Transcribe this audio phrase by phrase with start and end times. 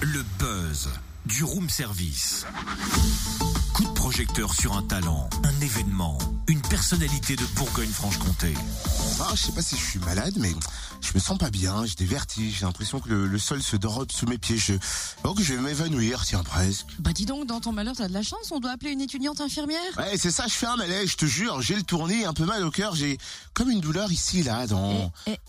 [0.00, 0.88] Le buzz
[1.26, 2.46] du room service.
[3.74, 8.54] Coup de projecteur sur un talent, un événement, une personnalité de Bourgogne-Franche-Comté.
[9.20, 10.52] Ah, je sais pas si je suis malade, mais
[11.00, 13.74] je me sens pas bien, j'ai des vertiges, j'ai l'impression que le, le sol se
[13.76, 14.56] dérobe sous mes pieds.
[14.56, 14.74] Je,
[15.24, 16.86] oh, que je vais m'évanouir, tiens, presque.
[17.00, 19.40] Bah dis donc, dans ton malheur, t'as de la chance, on doit appeler une étudiante
[19.40, 19.80] infirmière.
[19.96, 22.44] Ouais, c'est ça, je fais un malaise, je te jure, j'ai le tournis, un peu
[22.44, 23.18] mal au cœur, j'ai
[23.52, 25.12] comme une douleur ici, là, dans...
[25.26, 25.40] Et, et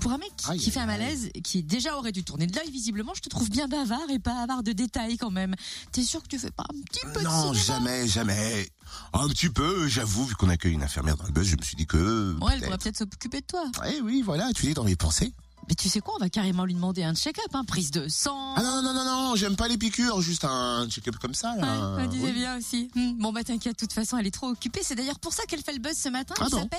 [0.00, 2.46] pour un mec qui, Aïe, qui fait un aïe, malaise, qui déjà aurait dû tourner
[2.46, 5.54] de l'œil visiblement, je te trouve bien bavard et pas avare de détails quand même.
[5.92, 8.68] T'es sûr que tu fais pas un petit peu de Non, jamais, jamais.
[9.12, 11.76] Un petit peu, j'avoue, vu qu'on accueille une infirmière dans le buzz, je me suis
[11.76, 12.36] dit que...
[12.40, 12.96] Ouais, elle pourrait peut-être.
[12.98, 13.64] s'occuper de toi.
[13.92, 15.32] Eh oui, voilà, tu dis dans mes pensées.
[15.68, 18.54] Mais tu sais quoi, on va carrément lui demander un check-up, hein, prise de sang.
[18.54, 21.62] Ah non, non, non, non, j'aime pas les piqûres, juste un check-up comme ça, Ouais,
[21.62, 21.96] là.
[22.02, 22.32] me disais Oui.
[22.34, 22.88] bien aussi.
[22.94, 24.78] Hmm, Bon bah t'inquiète, de toute façon elle est trop occupée.
[24.84, 26.34] C'est d'ailleurs pour ça qu'elle fait le buzz ce matin.
[26.38, 26.78] Ah Elle bon s'appelle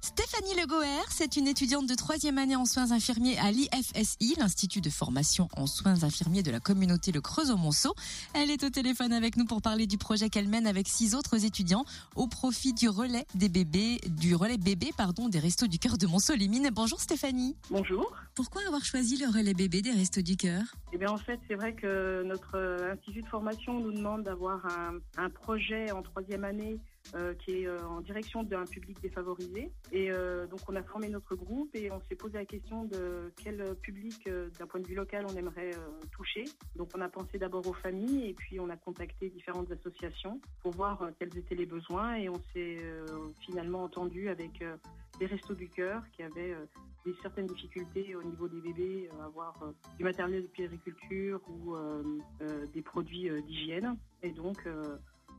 [0.00, 1.04] Stéphanie Le Goer.
[1.10, 5.66] C'est une étudiante de troisième année en soins infirmiers à l'IFSI, l'Institut de formation en
[5.66, 7.94] soins infirmiers de la communauté Le Creusot-Monceau.
[8.34, 11.44] Elle est au téléphone avec nous pour parler du projet qu'elle mène avec six autres
[11.44, 11.84] étudiants
[12.16, 16.06] au profit du relais des bébés, du relais bébé pardon des Restos du Cœur de
[16.06, 16.70] Monceau-les-Mines.
[16.72, 17.56] Bonjour Stéphanie.
[17.70, 18.14] Bonjour.
[18.34, 20.62] Pourquoi avoir choisi le relais bébé des Restos du Cœur?
[20.92, 24.64] Eh bien, en fait, c'est vrai que notre euh, institut de formation nous demande d'avoir
[24.66, 26.78] un, un projet en troisième année
[27.14, 29.72] euh, qui est euh, en direction d'un public défavorisé.
[29.92, 33.32] Et euh, donc, on a formé notre groupe et on s'est posé la question de
[33.42, 36.44] quel public, euh, d'un point de vue local, on aimerait euh, toucher.
[36.76, 40.72] Donc, on a pensé d'abord aux familles et puis on a contacté différentes associations pour
[40.72, 42.78] voir quels étaient les besoins et on s'est
[43.40, 44.62] finalement entendu avec
[45.20, 46.54] les Restos du Cœur qui avaient
[47.04, 49.54] des certaines difficultés au niveau des bébés, avoir
[49.96, 51.76] du matériel de puériculture ou
[52.72, 53.96] des produits d'hygiène.
[54.22, 54.64] Et donc,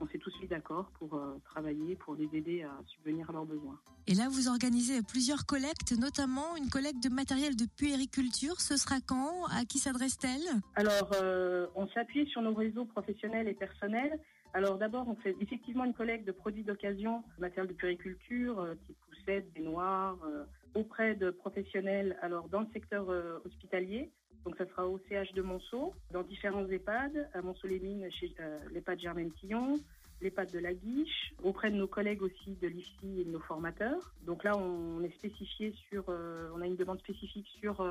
[0.02, 3.46] on s'est tous mis d'accord pour euh, travailler, pour les aider à subvenir à leurs
[3.46, 3.80] besoins.
[4.08, 8.60] Et là, vous organisez plusieurs collectes, notamment une collecte de matériel de puériculture.
[8.60, 9.46] Ce sera quand?
[9.46, 10.62] À qui s'adresse-t-elle?
[10.76, 14.20] Alors, euh, on s'appuie sur nos réseaux professionnels et personnels.
[14.54, 18.98] Alors d'abord, on fait effectivement une collecte de produits d'occasion, matériel de puériculture, euh, type
[19.08, 20.44] poussettes, baignoires, euh,
[20.76, 24.12] auprès de professionnels alors dans le secteur euh, hospitalier.
[24.46, 29.00] Donc ça sera au CH de Monceau, dans différents EHPAD, à Monceau-les-Mines, chez euh, l'EHPAD
[29.00, 29.78] Germaine Tillon,
[30.22, 34.14] l'EHPAD de la Guiche, auprès de nos collègues aussi de l'IFSI et de nos formateurs.
[34.26, 37.84] Donc là, on est spécifié sur, euh, on a une demande spécifique sur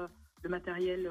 [0.42, 1.10] le matériel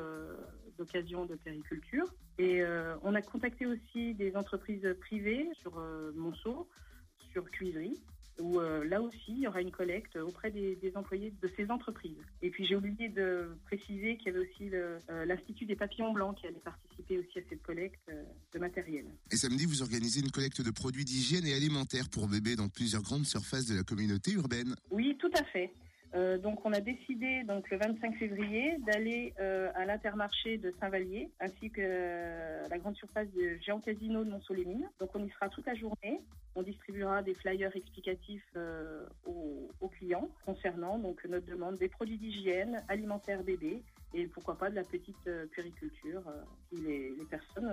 [0.77, 2.05] d'occasion de périculture.
[2.39, 2.63] Et
[3.03, 5.81] on a contacté aussi des entreprises privées sur
[6.15, 6.67] Monceau,
[7.31, 7.99] sur Cuiserie,
[8.39, 11.69] où euh, là aussi, il y aura une collecte auprès des, des employés de ces
[11.69, 12.17] entreprises.
[12.41, 16.37] Et puis j'ai oublié de préciser qu'il y avait aussi euh, l'Institut des papillons blancs
[16.37, 19.05] qui allait participer aussi à cette collecte euh, de matériel.
[19.31, 23.01] Et samedi, vous organisez une collecte de produits d'hygiène et alimentaire pour bébés dans plusieurs
[23.01, 24.75] grandes surfaces de la communauté urbaine.
[24.91, 25.71] Oui, tout à fait.
[26.17, 31.29] Euh, donc, on a décidé donc le 25 février d'aller euh, à l'intermarché de Saint-Vallier
[31.39, 34.89] ainsi que euh, la grande surface de Géant Casino de Monceau-les-Mines.
[34.99, 36.21] Donc, on y sera toute la journée.
[36.55, 38.57] On distribuera des flyers explicatifs
[39.27, 43.83] aux, aux clients concernant donc notre demande des produits d'hygiène, alimentaires bébés
[44.15, 46.23] et pourquoi pas de la petite puériculture
[46.67, 47.69] si les, les personnes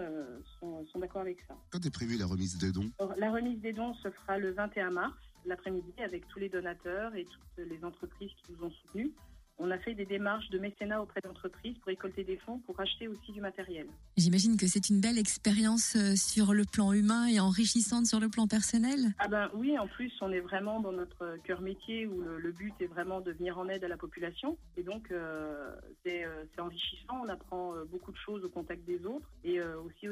[0.61, 1.57] sont, sont d'accord avec ça.
[1.71, 2.91] Quand est prévue la remise de dons?
[2.99, 5.15] Alors, la remise des dons se fera le 21 mars,
[5.47, 9.11] l'après-midi, avec tous les donateurs et toutes les entreprises qui nous ont soutenus.
[9.59, 13.07] On a fait des démarches de mécénat auprès d'entreprises pour récolter des fonds pour acheter
[13.07, 13.87] aussi du matériel.
[14.17, 18.29] J'imagine que c'est une belle expérience euh, sur le plan humain et enrichissante sur le
[18.29, 19.15] plan personnel.
[19.19, 22.51] Ah ben oui, en plus, on est vraiment dans notre cœur métier où le, le
[22.51, 24.59] but est vraiment de venir en aide à la population.
[24.77, 25.71] Et donc, euh,
[26.05, 27.21] c'est euh, c'est enrichissant.
[27.25, 30.09] On apprend beaucoup de choses au contact des autres et euh, aussi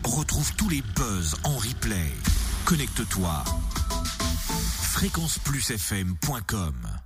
[0.04, 2.12] Retrouve tous les buzz en replay.
[2.66, 3.44] Connecte-toi.
[4.94, 7.00] fréquenceplusfm.com